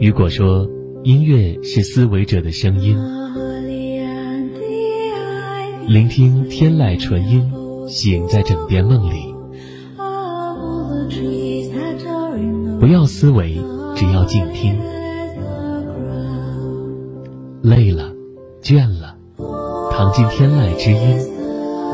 [0.00, 0.66] 雨果说
[1.04, 2.96] ：“音乐是思维者的声音，
[5.86, 7.52] 聆听天籁纯音，
[7.86, 9.34] 醒在枕边梦里。
[12.80, 13.60] 不要思维，
[13.94, 14.74] 只要静听。
[17.60, 18.10] 累了，
[18.62, 19.14] 倦了，
[19.92, 21.18] 躺进天籁之音，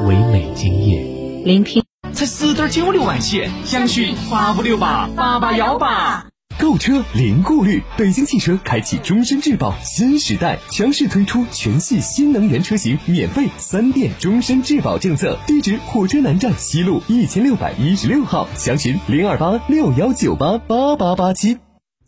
[0.06, 1.42] 唯美今夜。
[1.44, 1.82] 聆听
[2.12, 6.26] 才十点九六万起，详询八五六八八八幺八。
[6.58, 15.38] 购车零顾虑，北京汽车开启终身质保新时代，强势推出全系新能源车型免费三电终身质保政策。
[15.46, 21.58] 地址：火车南站西路一千六百一十六号，详询零二八六幺九八八八八七。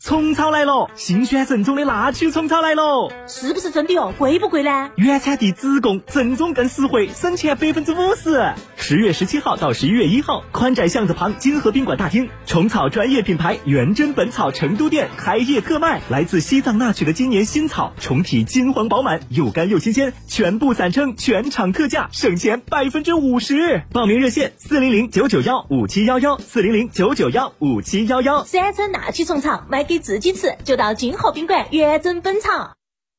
[0.01, 4.15] 虫草来了，新鲜正宗的那曲虫草来了，是不是真的哦？
[4.17, 4.91] 贵不贵呢？
[4.97, 8.55] 原产地直供，正宗更实惠，省钱百分之五十。
[8.89, 23.83] 十月十七号到十一月一号，宽窄巷子旁金河宾馆大厅，虫草专业品牌元真本草成都店开业特卖，来自西藏那曲的今年新草，虫体金黄饱满，又干又新鲜，全部散称全场特价，省钱百分之五十。
[23.93, 28.47] 报名热线：四零零九九幺五七幺幺，四零零九九幺五七幺幺。
[28.47, 32.78] 山村那曲虫草，买给自己吃，就到金河宾馆元真本草。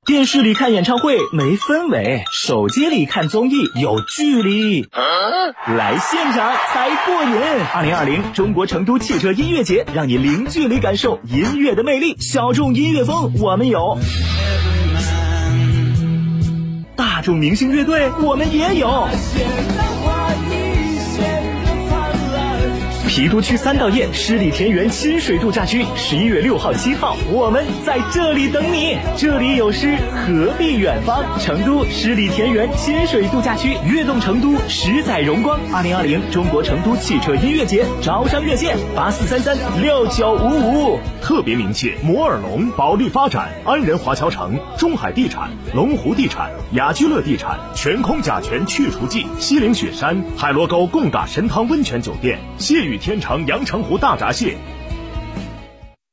[0.10, 4.88] 电视里看演唱会没氛围，手机里看综艺有距离，
[5.68, 7.40] 来现场才过瘾。
[7.76, 12.18] 二零二零中国成都汽车音乐节，让你零距离感受音乐的魅力。
[12.18, 14.00] 小众音乐风我们有，
[16.96, 19.08] 大众明星乐队我们也有。
[23.10, 29.00] 郫都区三道堰诗里田园亲水度假区，十一月六号、七号，我们在这里等你。
[29.18, 31.26] 这里有诗，何必远方？
[31.40, 35.60] 成都诗里田园亲水度假区，悦动成都，十载荣光。
[35.74, 41.00] 二零二零中国成都汽车音乐节招商热线：八四三三六九五五。
[41.40, 54.58] 特别明确摩尔龙、保利发展、安仁华侨城、中海地产、龙湖地产、雅居乐地产、全空甲醛去除剂、西岭雪山、海螺沟贡嘎神汤温泉酒店、谢雨天成阳澄湖大闸蟹。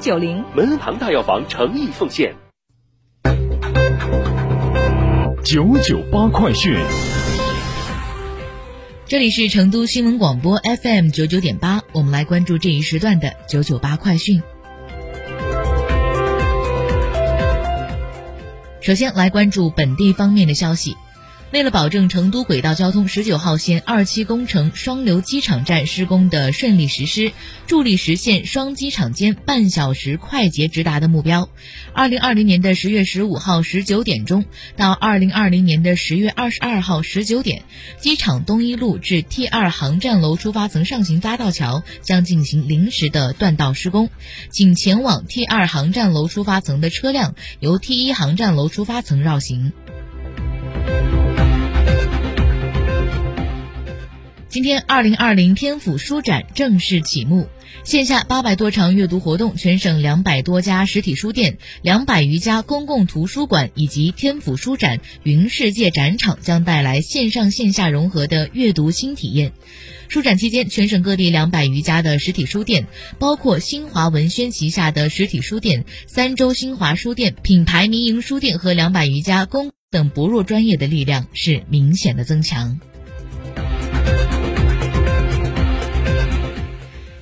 [0.00, 2.34] 九零门恩堂大药房诚意奉献。
[5.44, 6.74] 九九八快讯，
[9.04, 14.42] 这里是成都新闻广播 FM 九九点八，我们来关注这一时段的九九八快讯。
[18.80, 20.96] 首先来关注本地方面的消息。
[21.52, 27.32] 为了保证成都轨道交通十九号线二期工程双流机场站施工的顺利实施，
[27.66, 31.48] 助力实现双机场间半小时快捷直达的目标，
[31.92, 34.44] 二零二零年的十月十五号十九点钟
[34.76, 37.64] 到二零二零年的十月二十二号十九点，
[37.98, 44.08] 机场东一路至 T 二航站楼出发层上行匝道桥将进行临时的断道施工，
[44.50, 49.72] 仅前往 T 二航站楼出发层的车辆由 T 一航站楼出发层绕行。
[54.50, 57.46] 今天，二零二零天府书展正式启幕。
[57.84, 69.52] 线下八百多场阅读活动，全省两百多家实体书店、两百余家公共图书馆以及天府书展云世界展场将带来线上线下融合的阅读新体验。
[70.08, 72.88] 书展期间，全省各地两百余家的实体书店，
[73.20, 82.80] 包括新华文轩旗下的实体书店、三洲新华书店、品牌民营书店和两百余家公等薄弱专业的力量是明显的增强。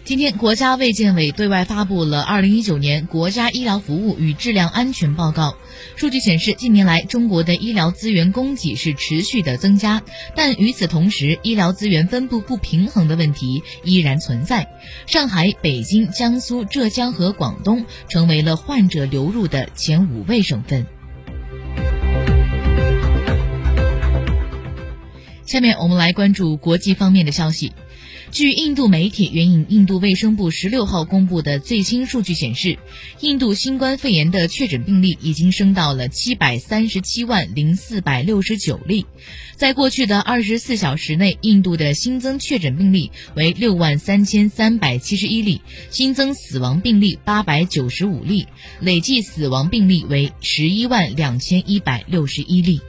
[0.09, 5.51] 今天，国家卫健委对外发布了《二零一九年国家医疗服务与质量安全报告》。
[5.97, 10.03] 数据显示，近年来中国的医疗资源供给是持续的增加，
[10.35, 14.67] 但与此同时，医疗资源分布不平衡的问题依然存在。
[15.07, 20.87] 上海、北京、江苏、浙江和广东成为了患者流入的前五位省份。
[25.45, 27.73] 下面我们来关注国际方面的消息。
[28.31, 32.79] 据印度媒体援引印度卫生部十六号公布的最新数据显示，
[33.21, 39.07] 印度新冠肺炎的确诊病例已经升到了七百三十七万零四百六十九例。
[39.57, 48.47] 在过去的二十四小时内，印度的新增确诊病例为六万三千三百七十一例，新增死亡病例八百九十五例，
[48.81, 52.81] 累计死亡病例为十一万两千一百六十一例。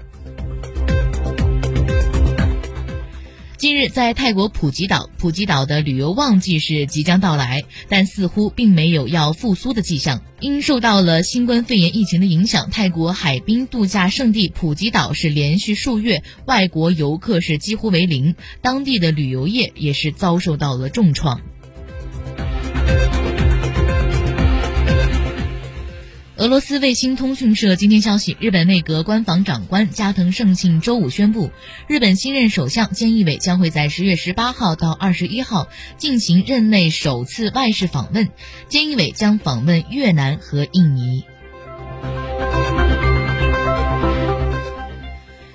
[3.69, 10.24] 近日，在泰国普吉岛，普吉岛的旅游旺季是即将到来，但似乎并没有要复苏的迹象。
[10.39, 18.33] 因受到了新冠肺炎疫情的影响，泰国海滨度假胜地普吉岛是连续数月外国游客是几乎为零，
[18.63, 21.39] 当地的旅游业也是遭受到了重创。
[26.39, 31.51] 俄罗斯卫星通讯社今天消息，日本内阁官房长官加藤胜信周五宣布，
[31.86, 38.30] 日本新任首相菅义伟将会在十月十八号到二十一号进行任内首次外事访问，
[38.69, 41.25] 菅义伟将访问越南和印尼。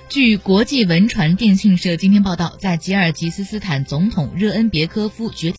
[0.07, 5.53] 据国际文传电讯社今天报道，在吉尔吉斯斯坦总统热恩别科夫决定。